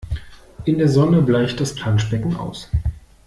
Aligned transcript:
In 0.65 0.79
der 0.79 0.89
Sonne 0.89 1.21
bleicht 1.21 1.59
das 1.61 1.75
Planschbecken 1.75 2.35
aus. 2.35 2.71